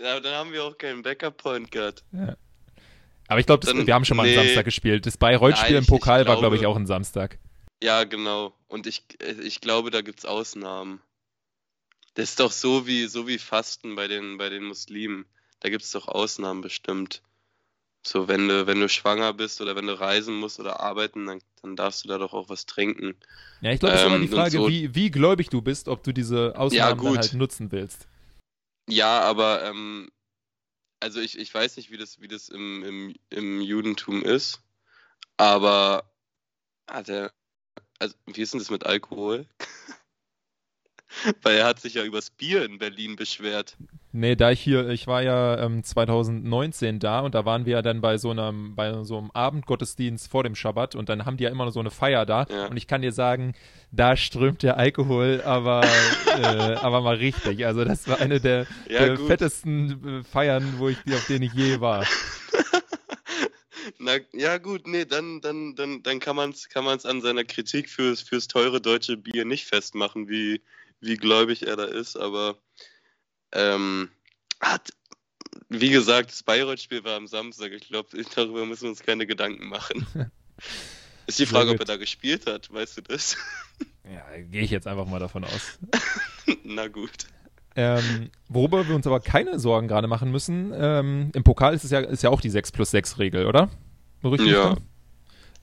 [0.00, 2.04] ja, dann haben wir auch keinen Backup-Point gehabt.
[2.12, 2.36] Ja.
[3.26, 4.36] Aber ich glaube, wir haben schon mal nee.
[4.36, 5.04] einen Samstag gespielt.
[5.04, 7.38] Das Bayreuth-Spiel im Pokal glaube, war, glaube ich, auch ein Samstag.
[7.82, 8.54] Ja, genau.
[8.66, 11.00] Und ich, ich glaube, da gibt es Ausnahmen.
[12.14, 15.26] Das ist doch so wie, so wie Fasten bei den, bei den Muslimen.
[15.60, 17.22] Da gibt es doch Ausnahmen bestimmt.
[18.04, 21.40] So, wenn du, wenn du schwanger bist oder wenn du reisen musst oder arbeiten, dann,
[21.62, 23.16] dann darfst du da doch auch was trinken.
[23.60, 25.88] Ja, ich glaube, es ist ähm, immer die Frage, so, wie, wie gläubig du bist,
[25.88, 28.08] ob du diese Ausnahmen ja, halt nutzen willst.
[28.88, 30.10] Ja, aber ähm,
[31.00, 34.62] also ich, ich weiß nicht, wie das, wie das im, im, im Judentum ist,
[35.36, 36.10] aber
[36.88, 37.32] hat er,
[37.98, 39.46] also, wie ist denn das mit Alkohol?
[41.42, 43.76] Weil er hat sich ja übers Bier in Berlin beschwert.
[44.12, 47.82] Nee, da ich hier, ich war ja ähm, 2019 da und da waren wir ja
[47.82, 51.44] dann bei so einem, bei so einem Abendgottesdienst vor dem Schabbat und dann haben die
[51.44, 52.66] ja immer so eine Feier da ja.
[52.66, 53.54] und ich kann dir sagen,
[53.90, 55.82] da strömt der Alkohol, aber,
[56.42, 57.66] äh, aber mal richtig.
[57.66, 61.52] Also das war eine der, ja, der fettesten äh, Feiern, wo ich, auf denen ich
[61.54, 62.04] je war.
[63.98, 67.44] Na, ja gut, nee, dann, dann, dann, dann kann man es kann man's an seiner
[67.44, 70.62] Kritik fürs, fürs teure deutsche Bier nicht festmachen, wie,
[71.00, 72.58] wie gläubig er da ist, aber
[73.52, 74.10] ähm,
[74.60, 74.92] hat,
[75.68, 77.72] wie gesagt, das Bayreuth-Spiel war am Samstag.
[77.72, 80.06] Ich glaube, darüber müssen wir uns keine Gedanken machen.
[81.26, 83.36] ist die Frage, ob er da gespielt hat, weißt du das?
[84.04, 85.78] ja, gehe ich jetzt einfach mal davon aus.
[86.64, 87.26] Na gut.
[87.74, 91.90] Ähm, worüber wir uns aber keine Sorgen gerade machen müssen, ähm, im Pokal ist es
[91.90, 93.70] ja, ist ja auch die 6 plus 6 Regel, oder?
[94.24, 94.76] Richtig ja.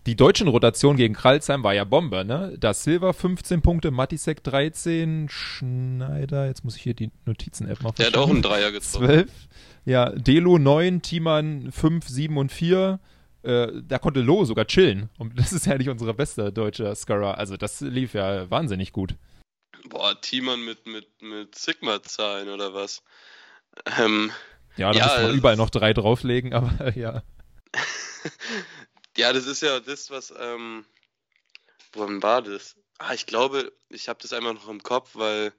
[0.05, 2.55] Die deutschen Rotation gegen Kralsheim war ja Bombe, ne?
[2.59, 8.07] Da Silva 15 Punkte, Matisek 13, Schneider, jetzt muss ich hier die Notizen-App mal Der
[8.07, 9.07] hat auch einen Dreier getroffen.
[9.07, 9.31] 12.
[9.85, 12.99] Ja, Delo 9, Thiemann 5, 7 und 4.
[13.41, 15.09] Äh, da konnte Lo sogar chillen.
[15.17, 17.39] Und das ist ja nicht unsere beste deutsche Scorer.
[17.39, 19.15] Also das lief ja wahnsinnig gut.
[19.89, 23.01] Boah, Thiemann mit, mit, mit Sigma-Zahlen oder was?
[23.99, 24.31] Ähm,
[24.77, 27.23] ja, da ja, muss man überall noch drei drauflegen, aber ja.
[29.17, 30.85] ja, das ist ja das, was, ähm,
[31.93, 32.75] wann war das?
[32.97, 35.53] Ah, ich glaube, ich habe das einmal noch im Kopf, weil,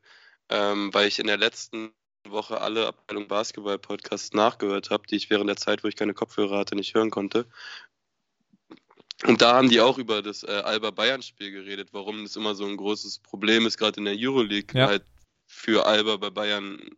[0.48, 1.92] ähm, weil ich in der letzten
[2.28, 6.58] Woche alle Abteilung Basketball-Podcasts nachgehört habe, die ich während der Zeit, wo ich keine Kopfhörer
[6.58, 7.46] hatte, nicht hören konnte.
[9.24, 12.66] Und da haben die auch über das äh, Alba Bayern-Spiel geredet, warum das immer so
[12.66, 14.88] ein großes Problem ist, gerade in der Euroleague, ja.
[14.88, 15.04] halt
[15.46, 16.90] für Alba bei Bayern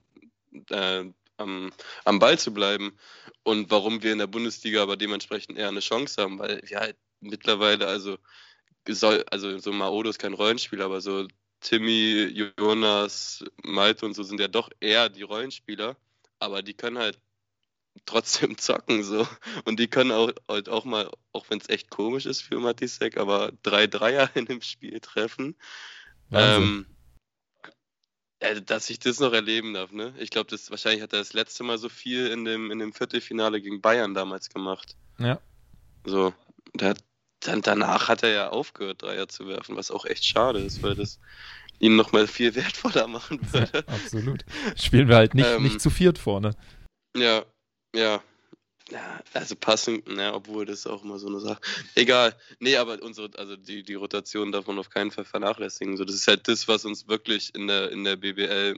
[0.71, 1.05] äh,
[1.39, 1.73] am,
[2.05, 2.99] am Ball zu bleiben.
[3.43, 6.97] Und warum wir in der Bundesliga aber dementsprechend eher eine Chance haben, weil wir halt
[7.21, 8.19] mittlerweile, also,
[8.89, 11.27] soll, also so Maodo ist kein Rollenspieler, aber so
[11.61, 15.97] Timmy, Jonas, Malte und so sind ja doch eher die Rollenspieler,
[16.39, 17.19] aber die können halt
[18.07, 19.27] trotzdem zocken so.
[19.65, 23.17] Und die können auch, halt auch mal, auch wenn es echt komisch ist für Matisek,
[23.17, 25.57] aber drei Dreier in dem Spiel treffen.
[26.33, 26.87] Ähm,
[28.41, 30.15] äh, dass ich das noch erleben darf, ne?
[30.19, 32.93] Ich glaube, das wahrscheinlich hat er das letzte Mal so viel in dem, in dem
[32.93, 34.97] Viertelfinale gegen Bayern damals gemacht.
[35.19, 35.41] Ja.
[36.05, 36.33] So.
[36.75, 36.95] Der,
[37.41, 40.95] dann danach hat er ja aufgehört, Dreier zu werfen, was auch echt schade ist, weil
[40.95, 41.19] das
[41.79, 43.87] ihn nochmal viel wertvoller machen würde.
[43.87, 44.45] Absolut.
[44.77, 46.55] Spielen wir halt nicht, ähm, nicht zu viert vorne.
[47.17, 47.45] Ja,
[47.95, 48.23] ja.
[48.91, 51.61] Ja, also passend, ne, obwohl das auch immer so eine Sache.
[51.95, 52.35] Egal.
[52.59, 55.97] Nee, aber unsere, also die, die Rotation darf man auf keinen Fall vernachlässigen.
[55.97, 58.77] So, das ist halt das, was uns wirklich in der, in der BBL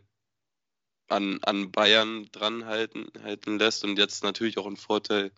[1.09, 5.31] an, an Bayern dran halten, halten lässt und jetzt natürlich auch einen Vorteil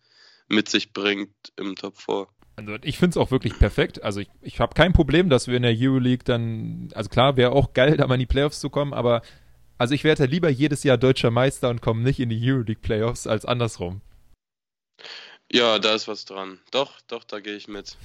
[0.48, 2.28] mit sich bringt im Top 4.
[2.56, 4.02] Also ich finde es auch wirklich perfekt.
[4.02, 7.52] Also ich, ich habe kein Problem, dass wir in der Euroleague dann, also klar, wäre
[7.52, 9.22] auch geil, da mal in die Playoffs zu kommen, aber
[9.78, 13.26] also ich werde lieber jedes Jahr deutscher Meister und komme nicht in die Euroleague Playoffs
[13.26, 14.00] als andersrum.
[15.50, 16.60] Ja, da ist was dran.
[16.70, 17.96] Doch, doch, da gehe ich mit.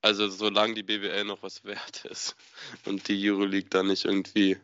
[0.00, 2.36] Also solange die BWL noch was wert ist
[2.84, 4.58] und die Euroleague da nicht irgendwie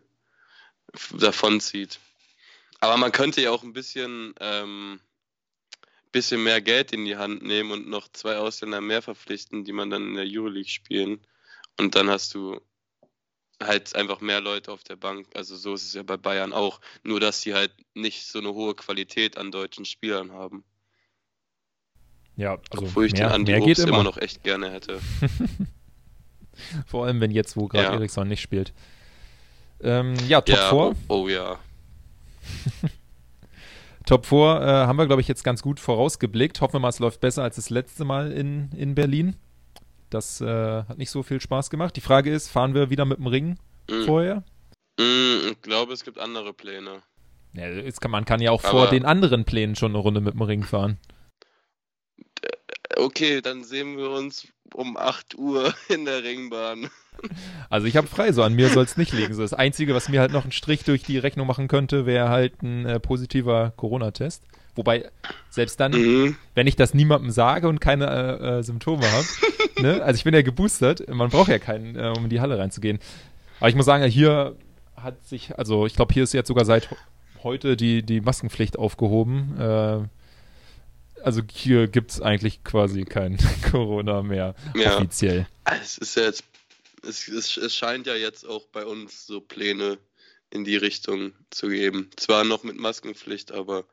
[1.13, 1.99] davonzieht.
[2.81, 5.01] Aber man könnte ja auch ein bisschen, ähm,
[6.13, 9.91] bisschen mehr Geld in die Hand nehmen und noch zwei Ausländer mehr verpflichten, die man
[9.91, 11.27] dann in der Euroleague spielen.
[11.77, 12.61] Und dann hast du
[13.63, 15.29] halt einfach mehr Leute auf der Bank.
[15.35, 16.81] Also so ist es ja bei Bayern auch.
[17.03, 20.65] Nur dass sie halt nicht so eine hohe Qualität an deutschen Spielern haben.
[22.37, 23.89] Ja, also Obwohl ich mehr, den Andi mehr geht immer.
[23.89, 25.01] immer noch echt gerne hätte.
[26.87, 27.93] Vor allem, wenn jetzt, wo gerade ja.
[27.93, 28.73] Eriksson nicht spielt.
[29.83, 30.79] Ähm, ja, Top ja, 4.
[30.79, 31.59] Oh, oh, ja.
[34.07, 34.41] Top 4 äh,
[34.87, 36.61] haben wir, glaube ich, jetzt ganz gut vorausgeblickt.
[36.61, 39.37] Hoffen wir mal, es läuft besser als das letzte Mal in, in Berlin.
[40.11, 40.47] Das äh,
[40.85, 41.97] hat nicht so viel Spaß gemacht.
[41.97, 43.59] Die Frage ist, fahren wir wieder mit dem Ring
[43.91, 44.05] mm.
[44.05, 44.45] vorher?
[44.99, 47.03] Mm, ich glaube, es gibt andere Pläne.
[47.55, 50.35] Ja, kann, man kann ja auch Aber vor den anderen Plänen schon eine Runde mit
[50.35, 50.99] dem Ring fahren.
[52.97, 56.91] Okay, dann sehen wir uns um 8 Uhr in der Ringbahn.
[57.71, 59.35] Also ich habe frei, so an mir soll es nicht liegen.
[59.35, 62.29] So das Einzige, was mir halt noch einen Strich durch die Rechnung machen könnte, wäre
[62.29, 64.43] halt ein äh, positiver Corona-Test.
[64.75, 65.09] Wobei,
[65.51, 66.37] selbst dann, mhm.
[66.55, 69.27] wenn ich das niemandem sage und keine äh, äh, Symptome habe,
[69.81, 70.03] ne?
[70.03, 72.99] also ich bin ja geboostert, man braucht ja keinen, äh, um in die Halle reinzugehen.
[73.61, 74.57] Aber ich muss sagen, hier
[74.97, 76.89] hat sich, also ich glaube, hier ist jetzt sogar seit
[77.45, 79.55] heute die, die Maskenpflicht aufgehoben.
[81.25, 83.39] Also hier gibt es eigentlich quasi kein
[83.71, 84.97] Corona mehr ja.
[84.97, 85.47] offiziell.
[85.65, 86.45] Es ist ja jetzt
[87.07, 89.99] es, es, es scheint ja jetzt auch bei uns so Pläne
[90.51, 92.11] in die Richtung zu geben.
[92.17, 93.85] Zwar noch mit Maskenpflicht, aber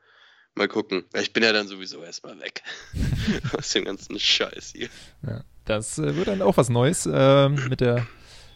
[0.54, 1.04] mal gucken.
[1.14, 2.62] Ich bin ja dann sowieso erstmal weg
[3.56, 4.88] aus dem ganzen Scheiß hier.
[5.26, 8.06] Ja, das äh, wird dann auch was Neues äh, mit der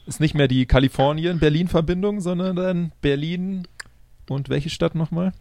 [0.06, 3.66] ist nicht mehr die Kalifornien-Berlin-Verbindung, sondern dann Berlin
[4.28, 5.32] und welche Stadt nochmal?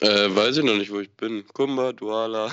[0.00, 1.46] Äh, weiß ich noch nicht, wo ich bin.
[1.52, 2.50] Kumba, Douala.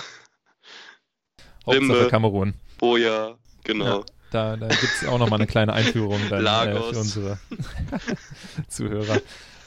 [1.65, 2.54] Hauptsache Kamerun.
[2.78, 4.00] Boja, genau.
[4.00, 4.06] Ja.
[4.32, 7.38] Da, da gibt es auch nochmal eine kleine Einführung dann, äh, für unsere
[8.69, 9.19] Zuhörer.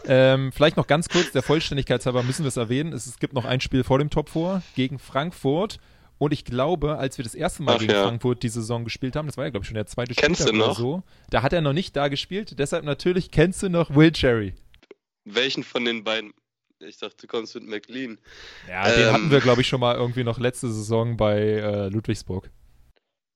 [0.07, 2.93] Ähm, vielleicht noch ganz kurz, der Vollständigkeit halber müssen wir es erwähnen.
[2.93, 5.79] Es, es, gibt noch ein Spiel vor dem Top 4 gegen Frankfurt.
[6.17, 8.05] Und ich glaube, als wir das erste Mal Ach, gegen ja.
[8.05, 10.75] Frankfurt die Saison gespielt haben, das war ja, glaube ich, schon der zweite Spieltag oder
[10.75, 12.59] so, da hat er noch nicht da gespielt.
[12.59, 14.55] Deshalb natürlich kennst du noch Will Cherry.
[15.25, 16.33] Welchen von den beiden?
[16.87, 18.19] Ich dachte, du kommst mit McLean.
[18.69, 21.89] Ja, ähm, den hatten wir, glaube ich, schon mal irgendwie noch letzte Saison bei äh,
[21.89, 22.51] Ludwigsburg.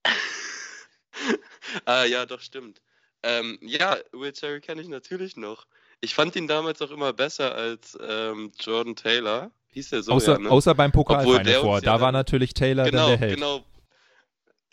[1.85, 2.81] ah, ja, doch, stimmt.
[3.23, 5.67] Ähm, ja, Will Cherry kenne ich natürlich noch.
[6.01, 9.51] Ich fand ihn damals auch immer besser als ähm, Jordan Taylor.
[9.73, 10.51] Hieß der so, außer, ja, ne?
[10.51, 11.81] außer beim Pokalfinale vor.
[11.81, 13.35] Da war natürlich Taylor genau, dann der Held.
[13.35, 13.65] Genau,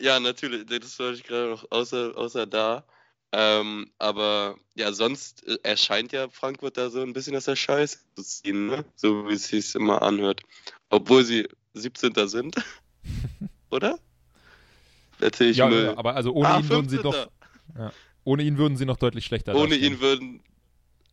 [0.00, 0.66] Ja, natürlich.
[0.66, 1.70] Das wollte ich gerade noch.
[1.70, 2.84] Außer, außer da.
[3.32, 7.98] Ähm, aber ja, sonst äh, erscheint ja Frankfurt da so ein bisschen aus der Scheiße
[8.14, 8.84] zu ziehen, ne?
[8.94, 10.42] so wie es sich immer anhört.
[10.90, 12.12] Obwohl sie 17.
[12.28, 12.56] sind.
[13.70, 13.98] Oder?
[15.20, 15.94] Erzähl ich ja, Müll.
[15.96, 17.28] Aber also ohne ah, ihn würden sie doch.
[17.76, 17.92] Ja,
[18.24, 20.42] ohne ihn würden sie noch deutlich schlechter Ohne ihn würden.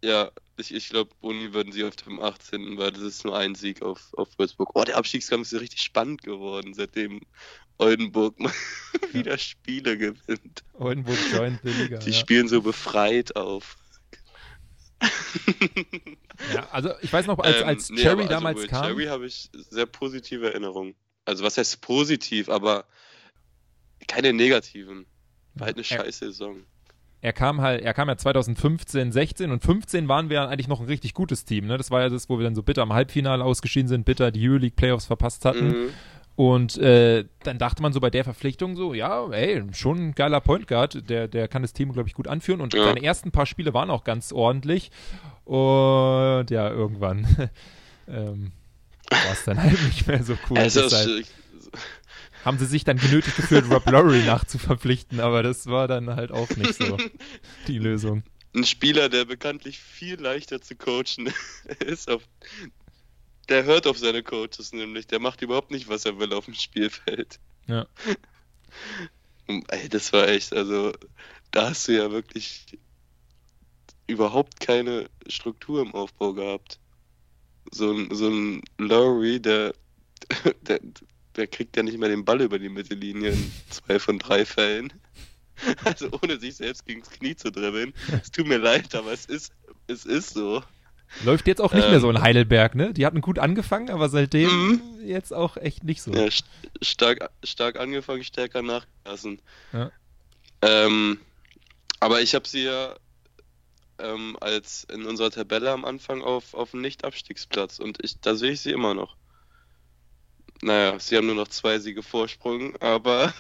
[0.04, 2.78] Ja, ich, ich glaube, ihn würden sie auf dem 18.
[2.78, 4.72] weil das ist nur ein Sieg auf, auf Würzburg.
[4.76, 7.22] Oh, der Abstiegskampf ist ja richtig spannend geworden, seitdem
[7.78, 8.52] Oldenburg mal
[9.14, 10.66] wieder Spiele gewinnt.
[10.74, 12.00] Oldenburg joint die Liga.
[12.00, 13.78] Die spielen so befreit auf.
[16.54, 18.84] ja, also ich weiß noch, als, als ähm, nee, Cherry also damals also kam.
[18.84, 20.96] Cherry habe ich sehr positive Erinnerungen.
[21.24, 22.86] Also was heißt positiv, aber
[24.10, 25.06] keine negativen.
[25.54, 26.66] War halt eine scheiß Saison.
[27.24, 30.88] Er kam halt, er kam ja 2015, 16 und 15 waren wir eigentlich noch ein
[30.88, 31.68] richtig gutes Team.
[31.68, 31.78] Ne?
[31.78, 34.46] Das war ja das, wo wir dann so bitter am Halbfinale ausgeschieden sind, bitter die
[34.46, 35.68] Euroleague Playoffs verpasst hatten.
[35.68, 35.90] Mhm.
[36.36, 40.42] Und äh, dann dachte man so bei der Verpflichtung so, ja, ey, schon ein geiler
[40.42, 42.60] Point Guard, der, der kann das Team, glaube ich, gut anführen.
[42.60, 42.84] Und ja.
[42.84, 44.92] seine ersten paar Spiele waren auch ganz ordentlich.
[45.46, 47.26] Und ja, irgendwann
[48.10, 48.52] ähm,
[49.10, 50.58] war es dann halt nicht mehr so cool.
[50.58, 50.82] Also,
[52.44, 56.50] haben sie sich dann genötigt gefühlt, Rob Lowry nachzuverpflichten, aber das war dann halt auch
[56.52, 56.98] nicht so
[57.68, 58.24] die Lösung.
[58.56, 61.34] Ein Spieler, der bekanntlich viel leichter zu coachen
[61.86, 62.22] ist, auf,
[63.50, 66.54] der hört auf seine Coaches nämlich, der macht überhaupt nicht, was er will auf dem
[66.54, 67.40] Spielfeld.
[67.68, 67.88] Ja.
[69.48, 70.94] Und, ey, das war echt, also
[71.52, 72.78] da hast du ja wirklich
[74.08, 76.80] überhaupt keine Struktur im Aufbau gehabt.
[77.72, 79.74] So ein, so ein Lowry, der,
[80.62, 80.80] der,
[81.36, 84.94] der kriegt ja nicht mehr den Ball über die Mittellinie in zwei von drei Fällen.
[85.86, 87.94] Also ohne sich selbst gegen das Knie zu dribbeln.
[88.22, 89.54] Es tut mir leid, aber es ist,
[89.86, 90.64] es ist so.
[91.24, 92.92] Läuft jetzt auch nicht ähm, mehr so in Heidelberg, ne?
[92.92, 94.82] Die hatten gut angefangen, aber seitdem mhm.
[95.06, 96.12] jetzt auch echt nicht so.
[96.12, 96.46] Ja, st
[96.82, 99.40] stark, stark angefangen, stärker nachgelassen.
[99.72, 99.92] Ja.
[100.64, 101.20] Ähm,
[102.00, 102.96] aber ich habe sie ja
[104.00, 108.52] ähm, als in unserer Tabelle am Anfang auf, auf dem Nicht-Abstiegsplatz und ich, da sehe
[108.52, 109.16] ich sie immer noch.
[110.64, 113.34] Naja, sie haben nur noch zwei Siege Vorsprung, aber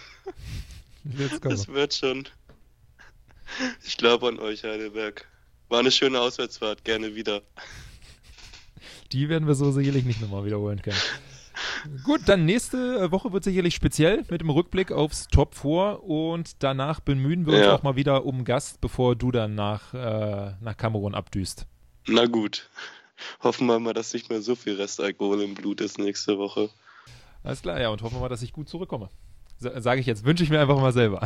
[1.03, 2.27] das wird schon.
[3.86, 5.25] Ich glaube an euch, Heidelberg.
[5.69, 7.41] War eine schöne Auswärtsfahrt, gerne wieder.
[9.13, 10.97] Die werden wir so sicherlich nicht nochmal wiederholen können.
[12.03, 16.99] Gut, dann nächste Woche wird sicherlich speziell mit dem Rückblick aufs Top 4 und danach
[16.99, 17.75] bemühen wir uns ja.
[17.75, 21.67] auch mal wieder um Gast, bevor du dann nach, äh, nach Kamerun abdüst.
[22.05, 22.69] Na gut.
[23.41, 26.69] Hoffen wir mal, dass nicht mehr so viel Restalkohol im Blut ist nächste Woche.
[27.43, 29.10] Alles klar, ja, und hoffen wir mal, dass ich gut zurückkomme.
[29.60, 31.21] Sage ich jetzt, wünsche ich mir einfach mal selber.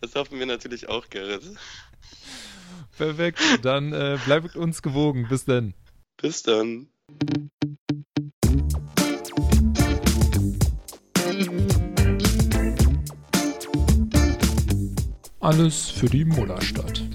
[0.00, 1.42] das hoffen wir natürlich auch, Gerrit.
[2.96, 5.26] Perfekt, dann äh, bleibt uns gewogen.
[5.28, 5.74] Bis dann.
[6.20, 6.88] Bis dann.
[15.40, 17.07] Alles für die Mullerstadt.